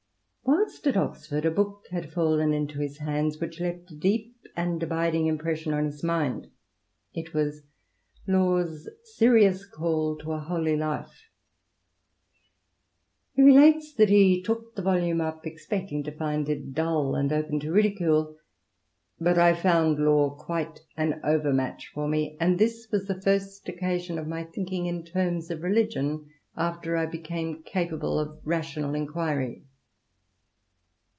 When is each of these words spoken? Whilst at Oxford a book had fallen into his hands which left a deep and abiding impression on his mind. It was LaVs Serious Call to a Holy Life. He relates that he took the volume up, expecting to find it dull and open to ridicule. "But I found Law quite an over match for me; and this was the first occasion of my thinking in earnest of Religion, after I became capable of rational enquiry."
Whilst 0.43 0.85
at 0.85 0.97
Oxford 0.97 1.45
a 1.45 1.51
book 1.51 1.85
had 1.91 2.11
fallen 2.11 2.53
into 2.53 2.79
his 2.79 2.97
hands 2.97 3.39
which 3.39 3.59
left 3.59 3.91
a 3.91 3.95
deep 3.95 4.35
and 4.55 4.81
abiding 4.83 5.27
impression 5.27 5.73
on 5.73 5.85
his 5.85 6.03
mind. 6.03 6.49
It 7.13 7.33
was 7.33 7.63
LaVs 8.27 8.87
Serious 9.03 9.65
Call 9.65 10.17
to 10.17 10.33
a 10.33 10.39
Holy 10.39 10.75
Life. 10.75 11.29
He 13.33 13.41
relates 13.41 13.93
that 13.93 14.09
he 14.09 14.41
took 14.41 14.75
the 14.75 14.81
volume 14.81 15.21
up, 15.21 15.45
expecting 15.47 16.03
to 16.03 16.11
find 16.11 16.47
it 16.49 16.73
dull 16.73 17.15
and 17.15 17.31
open 17.31 17.59
to 17.61 17.71
ridicule. 17.71 18.37
"But 19.19 19.37
I 19.37 19.53
found 19.53 19.99
Law 19.99 20.31
quite 20.31 20.81
an 20.97 21.21
over 21.23 21.53
match 21.53 21.89
for 21.93 22.07
me; 22.07 22.37
and 22.41 22.57
this 22.59 22.87
was 22.91 23.05
the 23.07 23.21
first 23.21 23.69
occasion 23.69 24.17
of 24.19 24.27
my 24.27 24.43
thinking 24.43 24.85
in 24.85 25.05
earnest 25.15 25.49
of 25.51 25.61
Religion, 25.63 26.29
after 26.57 26.97
I 26.97 27.05
became 27.05 27.63
capable 27.63 28.19
of 28.19 28.39
rational 28.43 28.95
enquiry." 28.95 29.63